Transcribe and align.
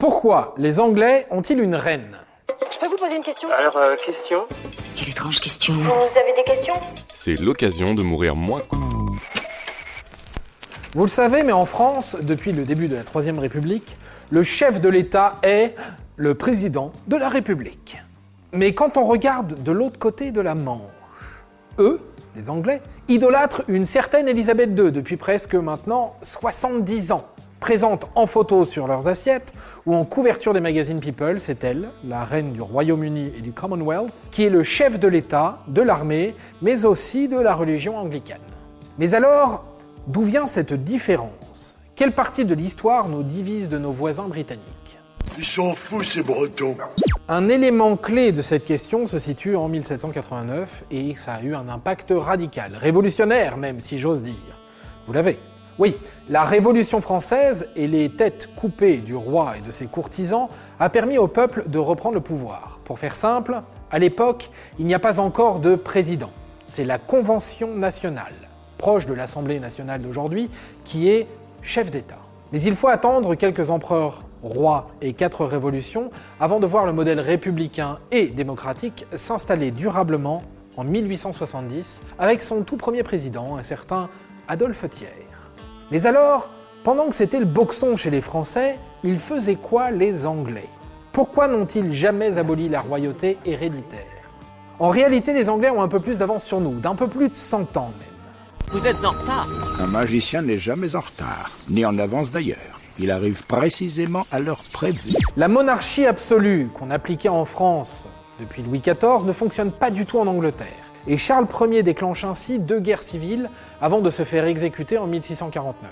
Pourquoi 0.00 0.54
les 0.56 0.80
Anglais 0.80 1.26
ont-ils 1.30 1.60
une 1.60 1.74
reine? 1.74 2.16
Je 2.72 2.78
peux 2.78 2.86
vous 2.86 2.96
poser 2.96 3.16
une 3.16 3.22
question? 3.22 3.50
Alors, 3.50 3.76
euh, 3.76 3.94
question? 3.96 4.46
Quelle 4.96 5.10
étrange 5.10 5.40
question. 5.40 5.74
Vous 5.74 6.18
avez 6.18 6.32
des 6.34 6.42
questions? 6.42 6.74
C'est 6.94 7.38
l'occasion 7.38 7.92
de 7.92 8.02
mourir 8.02 8.34
moins. 8.34 8.62
Vous 10.94 11.02
le 11.02 11.08
savez, 11.08 11.42
mais 11.42 11.52
en 11.52 11.66
France, 11.66 12.16
depuis 12.22 12.52
le 12.52 12.62
début 12.62 12.88
de 12.88 12.96
la 12.96 13.04
Troisième 13.04 13.38
République, 13.38 13.98
le 14.30 14.42
chef 14.42 14.80
de 14.80 14.88
l'État 14.88 15.32
est 15.42 15.74
le 16.16 16.34
président 16.34 16.92
de 17.06 17.16
la 17.16 17.28
République. 17.28 17.98
Mais 18.54 18.72
quand 18.72 18.96
on 18.96 19.04
regarde 19.04 19.62
de 19.62 19.70
l'autre 19.70 19.98
côté 19.98 20.30
de 20.30 20.40
la 20.40 20.54
Manche, 20.54 20.80
eux, 21.78 22.00
les 22.36 22.48
Anglais, 22.48 22.80
idolâtrent 23.08 23.64
une 23.68 23.84
certaine 23.84 24.28
Élisabeth 24.28 24.70
II 24.70 24.92
depuis 24.92 25.18
presque 25.18 25.56
maintenant 25.56 26.16
70 26.22 27.12
ans. 27.12 27.26
Présente 27.60 28.06
en 28.14 28.26
photo 28.26 28.64
sur 28.64 28.88
leurs 28.88 29.06
assiettes 29.06 29.52
ou 29.84 29.94
en 29.94 30.06
couverture 30.06 30.54
des 30.54 30.60
magazines 30.60 30.98
People, 30.98 31.38
c'est 31.38 31.62
elle, 31.62 31.90
la 32.04 32.24
reine 32.24 32.52
du 32.52 32.62
Royaume-Uni 32.62 33.32
et 33.36 33.42
du 33.42 33.52
Commonwealth, 33.52 34.10
qui 34.30 34.44
est 34.44 34.50
le 34.50 34.62
chef 34.62 34.98
de 34.98 35.06
l'État, 35.06 35.58
de 35.68 35.82
l'armée, 35.82 36.34
mais 36.62 36.86
aussi 36.86 37.28
de 37.28 37.38
la 37.38 37.54
religion 37.54 37.98
anglicane. 37.98 38.38
Mais 38.98 39.14
alors, 39.14 39.64
d'où 40.06 40.22
vient 40.22 40.46
cette 40.46 40.72
différence? 40.72 41.76
Quelle 41.94 42.14
partie 42.14 42.46
de 42.46 42.54
l'histoire 42.54 43.08
nous 43.08 43.22
divise 43.22 43.68
de 43.68 43.76
nos 43.76 43.92
voisins 43.92 44.26
britanniques? 44.26 44.98
Ils 45.36 45.44
s'en 45.44 45.74
foutent 45.74 46.04
ces 46.04 46.22
bretons. 46.22 46.76
Un 47.28 47.48
élément 47.50 47.96
clé 47.96 48.32
de 48.32 48.40
cette 48.40 48.64
question 48.64 49.04
se 49.04 49.18
situe 49.18 49.54
en 49.54 49.68
1789 49.68 50.84
et 50.90 51.14
ça 51.14 51.34
a 51.34 51.42
eu 51.42 51.54
un 51.54 51.68
impact 51.68 52.12
radical, 52.16 52.74
révolutionnaire 52.74 53.58
même 53.58 53.80
si 53.80 53.98
j'ose 53.98 54.22
dire. 54.22 54.60
Vous 55.06 55.12
l'avez. 55.12 55.38
Oui, 55.80 55.96
la 56.28 56.44
Révolution 56.44 57.00
française 57.00 57.70
et 57.74 57.86
les 57.86 58.10
têtes 58.10 58.50
coupées 58.54 58.98
du 58.98 59.16
roi 59.16 59.54
et 59.56 59.62
de 59.62 59.70
ses 59.70 59.86
courtisans 59.86 60.50
a 60.78 60.90
permis 60.90 61.16
au 61.16 61.26
peuple 61.26 61.70
de 61.70 61.78
reprendre 61.78 62.16
le 62.16 62.20
pouvoir. 62.20 62.80
Pour 62.84 62.98
faire 62.98 63.14
simple, 63.14 63.62
à 63.90 63.98
l'époque, 63.98 64.50
il 64.78 64.84
n'y 64.84 64.92
a 64.92 64.98
pas 64.98 65.20
encore 65.20 65.58
de 65.58 65.76
président. 65.76 66.32
C'est 66.66 66.84
la 66.84 66.98
Convention 66.98 67.74
nationale, 67.74 68.34
proche 68.76 69.06
de 69.06 69.14
l'Assemblée 69.14 69.58
nationale 69.58 70.02
d'aujourd'hui, 70.02 70.50
qui 70.84 71.08
est 71.08 71.26
chef 71.62 71.90
d'État. 71.90 72.18
Mais 72.52 72.60
il 72.60 72.76
faut 72.76 72.88
attendre 72.88 73.34
quelques 73.34 73.70
empereurs, 73.70 74.24
rois 74.42 74.88
et 75.00 75.14
quatre 75.14 75.46
révolutions 75.46 76.10
avant 76.40 76.60
de 76.60 76.66
voir 76.66 76.84
le 76.84 76.92
modèle 76.92 77.20
républicain 77.20 78.00
et 78.10 78.26
démocratique 78.26 79.06
s'installer 79.14 79.70
durablement 79.70 80.42
en 80.76 80.84
1870 80.84 82.02
avec 82.18 82.42
son 82.42 82.64
tout 82.64 82.76
premier 82.76 83.02
président, 83.02 83.56
un 83.56 83.62
certain 83.62 84.10
Adolphe 84.46 84.86
Thiers. 84.90 85.29
Mais 85.90 86.06
alors, 86.06 86.50
pendant 86.84 87.08
que 87.08 87.14
c'était 87.14 87.40
le 87.40 87.46
boxon 87.46 87.96
chez 87.96 88.10
les 88.10 88.20
Français, 88.20 88.78
ils 89.02 89.18
faisaient 89.18 89.56
quoi 89.56 89.90
les 89.90 90.24
Anglais? 90.24 90.68
Pourquoi 91.12 91.48
n'ont-ils 91.48 91.92
jamais 91.92 92.38
aboli 92.38 92.68
la 92.68 92.80
royauté 92.80 93.38
héréditaire? 93.44 93.98
En 94.78 94.88
réalité, 94.88 95.32
les 95.32 95.48
Anglais 95.48 95.70
ont 95.70 95.82
un 95.82 95.88
peu 95.88 96.00
plus 96.00 96.18
d'avance 96.18 96.44
sur 96.44 96.60
nous, 96.60 96.78
d'un 96.78 96.94
peu 96.94 97.08
plus 97.08 97.28
de 97.28 97.34
100 97.34 97.76
ans 97.76 97.92
même. 97.98 98.08
Vous 98.72 98.86
êtes 98.86 99.04
en 99.04 99.10
retard. 99.10 99.48
Un 99.80 99.86
magicien 99.86 100.42
n'est 100.42 100.58
jamais 100.58 100.94
en 100.94 101.00
retard, 101.00 101.50
ni 101.68 101.84
en 101.84 101.98
avance 101.98 102.30
d'ailleurs. 102.30 102.80
Il 102.98 103.10
arrive 103.10 103.44
précisément 103.46 104.26
à 104.30 104.38
l'heure 104.38 104.62
prévue. 104.72 105.12
La 105.36 105.48
monarchie 105.48 106.06
absolue 106.06 106.68
qu'on 106.72 106.90
appliquait 106.90 107.28
en 107.28 107.44
France 107.44 108.06
depuis 108.38 108.62
Louis 108.62 108.80
XIV 108.80 109.24
ne 109.26 109.32
fonctionne 109.32 109.72
pas 109.72 109.90
du 109.90 110.06
tout 110.06 110.18
en 110.18 110.26
Angleterre. 110.28 110.89
Et 111.06 111.16
Charles 111.16 111.46
Ier 111.70 111.82
déclenche 111.82 112.24
ainsi 112.24 112.58
deux 112.58 112.80
guerres 112.80 113.02
civiles 113.02 113.48
avant 113.80 114.00
de 114.00 114.10
se 114.10 114.24
faire 114.24 114.44
exécuter 114.44 114.98
en 114.98 115.06
1649. 115.06 115.90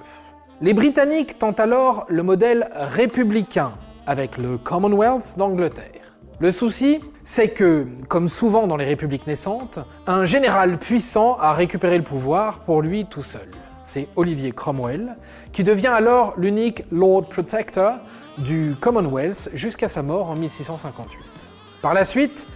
Les 0.61 0.75
Britanniques 0.75 1.39
tentent 1.39 1.61
alors 1.61 2.05
le 2.09 2.23
modèle 2.23 2.70
républicain 2.75 3.73
avec 4.06 4.36
le 4.36 4.59
Commonwealth 4.59 5.36
d'Angleterre. 5.36 6.17
Le 6.41 6.53
souci, 6.53 7.01
c'est 7.25 7.48
que, 7.48 7.86
comme 8.09 8.29
souvent 8.29 8.67
dans 8.67 8.77
les 8.77 8.84
républiques 8.84 9.27
naissantes, 9.27 9.81
un 10.06 10.25
général 10.25 10.79
puissant 10.79 11.36
a 11.41 11.53
récupéré 11.53 11.98
le 11.98 12.05
pouvoir 12.05 12.61
pour 12.61 12.80
lui 12.83 13.07
tout 13.07 13.23
seul. 13.23 13.48
C'est 13.83 14.08
Olivier 14.17 14.52
Cromwell, 14.52 15.17
qui 15.52 15.64
devient 15.64 15.89
alors 15.89 16.35
l'unique 16.36 16.85
Lord 16.92 17.29
Protector 17.29 17.95
du 18.39 18.74
Commonwealth 18.80 19.51
jusqu'à 19.55 19.89
sa 19.89 20.02
mort 20.02 20.30
en 20.30 20.36
1658. 20.36 21.51
Par 21.83 21.95
la 21.95 22.05
suite, 22.05 22.47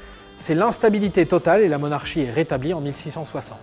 c'est 0.42 0.56
l'instabilité 0.56 1.24
totale 1.24 1.62
et 1.62 1.68
la 1.68 1.78
monarchie 1.78 2.22
est 2.22 2.30
rétablie 2.30 2.74
en 2.74 2.80
1660. 2.80 3.56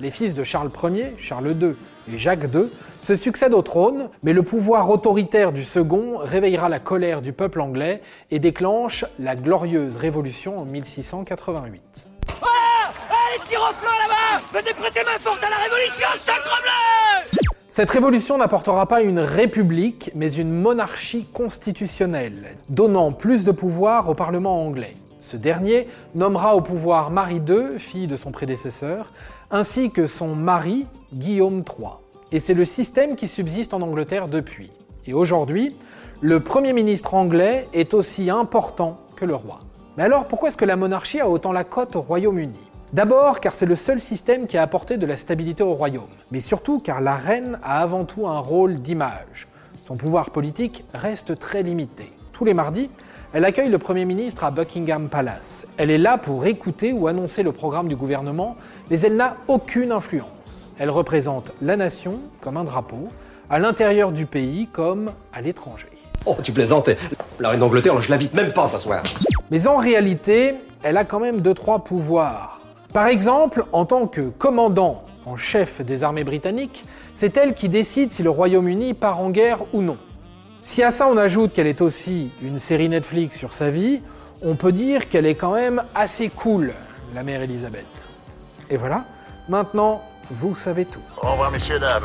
Les 0.00 0.10
fils 0.10 0.34
de 0.34 0.42
Charles 0.44 0.70
Ier, 0.82 1.12
Charles 1.18 1.54
II 1.60 1.74
et 2.10 2.16
Jacques 2.16 2.44
II 2.54 2.70
se 3.02 3.16
succèdent 3.16 3.52
au 3.52 3.60
trône, 3.60 4.08
mais 4.22 4.32
le 4.32 4.42
pouvoir 4.42 4.88
autoritaire 4.88 5.52
du 5.52 5.62
second 5.62 6.16
réveillera 6.16 6.70
la 6.70 6.78
colère 6.78 7.20
du 7.20 7.34
peuple 7.34 7.60
anglais 7.60 8.00
et 8.30 8.38
déclenche 8.38 9.04
la 9.18 9.36
glorieuse 9.36 9.96
révolution 9.96 10.58
en 10.58 10.64
1688. 10.64 12.06
Allez, 12.40 13.40
tire 13.46 13.60
au 13.60 13.74
flanc 13.74 13.90
là-bas 13.90 14.42
Venez 14.54 14.72
prêter 14.72 15.04
main 15.04 15.18
forte 15.18 15.44
à 15.44 15.50
la 15.50 15.56
révolution, 15.56 16.08
sacrebleu 16.14 17.42
Cette 17.68 17.90
révolution 17.90 18.38
n'apportera 18.38 18.88
pas 18.88 19.02
une 19.02 19.20
république, 19.20 20.10
mais 20.14 20.32
une 20.32 20.50
monarchie 20.50 21.26
constitutionnelle, 21.26 22.56
donnant 22.70 23.12
plus 23.12 23.44
de 23.44 23.52
pouvoir 23.52 24.08
au 24.08 24.14
Parlement 24.14 24.64
anglais. 24.64 24.94
Ce 25.22 25.36
dernier 25.36 25.86
nommera 26.16 26.56
au 26.56 26.60
pouvoir 26.60 27.10
Marie 27.10 27.40
II, 27.46 27.78
fille 27.78 28.08
de 28.08 28.16
son 28.16 28.32
prédécesseur, 28.32 29.12
ainsi 29.52 29.92
que 29.92 30.06
son 30.06 30.34
mari, 30.34 30.86
Guillaume 31.14 31.62
III. 31.62 31.90
Et 32.32 32.40
c'est 32.40 32.54
le 32.54 32.64
système 32.64 33.14
qui 33.14 33.28
subsiste 33.28 33.72
en 33.72 33.82
Angleterre 33.82 34.26
depuis. 34.26 34.72
Et 35.06 35.14
aujourd'hui, 35.14 35.76
le 36.20 36.40
Premier 36.40 36.72
ministre 36.72 37.14
anglais 37.14 37.68
est 37.72 37.94
aussi 37.94 38.30
important 38.30 38.96
que 39.14 39.24
le 39.24 39.36
roi. 39.36 39.60
Mais 39.96 40.02
alors 40.02 40.26
pourquoi 40.26 40.48
est-ce 40.48 40.56
que 40.56 40.64
la 40.64 40.74
monarchie 40.74 41.20
a 41.20 41.28
autant 41.28 41.52
la 41.52 41.62
cote 41.62 41.94
au 41.94 42.00
Royaume-Uni? 42.00 42.58
D'abord 42.92 43.38
car 43.38 43.54
c'est 43.54 43.64
le 43.64 43.76
seul 43.76 44.00
système 44.00 44.48
qui 44.48 44.58
a 44.58 44.62
apporté 44.62 44.96
de 44.96 45.06
la 45.06 45.16
stabilité 45.16 45.62
au 45.62 45.74
royaume, 45.74 46.02
mais 46.32 46.40
surtout 46.40 46.80
car 46.80 47.00
la 47.00 47.14
reine 47.14 47.60
a 47.62 47.80
avant 47.80 48.04
tout 48.04 48.26
un 48.26 48.40
rôle 48.40 48.74
d'image. 48.74 49.46
Son 49.84 49.96
pouvoir 49.96 50.30
politique 50.30 50.84
reste 50.92 51.38
très 51.38 51.62
limité. 51.62 52.12
Tous 52.42 52.46
les 52.46 52.54
mardis, 52.54 52.90
elle 53.32 53.44
accueille 53.44 53.68
le 53.68 53.78
Premier 53.78 54.04
ministre 54.04 54.42
à 54.42 54.50
Buckingham 54.50 55.08
Palace. 55.08 55.64
Elle 55.76 55.92
est 55.92 55.98
là 55.98 56.18
pour 56.18 56.44
écouter 56.44 56.92
ou 56.92 57.06
annoncer 57.06 57.44
le 57.44 57.52
programme 57.52 57.88
du 57.88 57.94
gouvernement, 57.94 58.56
mais 58.90 58.98
elle 58.98 59.14
n'a 59.14 59.36
aucune 59.46 59.92
influence. 59.92 60.72
Elle 60.76 60.90
représente 60.90 61.52
la 61.62 61.76
nation 61.76 62.18
comme 62.40 62.56
un 62.56 62.64
drapeau, 62.64 63.10
à 63.48 63.60
l'intérieur 63.60 64.10
du 64.10 64.26
pays 64.26 64.66
comme 64.72 65.12
à 65.32 65.40
l'étranger. 65.40 65.86
Oh, 66.26 66.34
tu 66.42 66.50
plaisantais. 66.50 66.98
La 67.38 67.50
reine 67.50 67.60
d'Angleterre, 67.60 68.00
je 68.00 68.10
l'invite 68.10 68.34
même 68.34 68.52
pas 68.52 68.64
à 68.64 68.68
s'asseoir. 68.68 69.04
Mais 69.52 69.68
en 69.68 69.76
réalité, 69.76 70.56
elle 70.82 70.96
a 70.96 71.04
quand 71.04 71.20
même 71.20 71.42
deux 71.42 71.54
trois 71.54 71.84
pouvoirs. 71.84 72.60
Par 72.92 73.06
exemple, 73.06 73.66
en 73.70 73.84
tant 73.84 74.08
que 74.08 74.22
commandant 74.22 75.04
en 75.26 75.36
chef 75.36 75.80
des 75.80 76.02
armées 76.02 76.24
britanniques, 76.24 76.84
c'est 77.14 77.36
elle 77.36 77.54
qui 77.54 77.68
décide 77.68 78.10
si 78.10 78.24
le 78.24 78.30
Royaume-Uni 78.30 78.94
part 78.94 79.20
en 79.20 79.30
guerre 79.30 79.60
ou 79.72 79.80
non. 79.80 79.96
Si 80.64 80.80
à 80.84 80.92
ça 80.92 81.08
on 81.08 81.16
ajoute 81.16 81.52
qu'elle 81.52 81.66
est 81.66 81.80
aussi 81.80 82.30
une 82.40 82.56
série 82.56 82.88
Netflix 82.88 83.36
sur 83.36 83.52
sa 83.52 83.68
vie, 83.68 84.00
on 84.42 84.54
peut 84.54 84.70
dire 84.70 85.08
qu'elle 85.08 85.26
est 85.26 85.34
quand 85.34 85.54
même 85.54 85.82
assez 85.92 86.28
cool, 86.28 86.72
la 87.16 87.24
mère 87.24 87.42
Elisabeth. 87.42 87.84
Et 88.70 88.76
voilà, 88.76 89.04
maintenant 89.48 90.02
vous 90.30 90.54
savez 90.54 90.84
tout. 90.84 91.02
Au 91.20 91.32
revoir, 91.32 91.50
messieurs, 91.50 91.80
dames. 91.80 92.04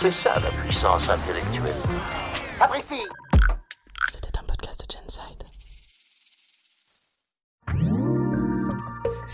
C'est 0.00 0.12
ça 0.12 0.34
la 0.40 0.50
puissance 0.64 1.08
intellectuelle. 1.08 1.76
Sapristi 2.58 3.02
C'était 4.12 4.36
un 4.36 4.42
podcast 4.42 4.80
de 4.80 4.92
Genside. 4.92 5.65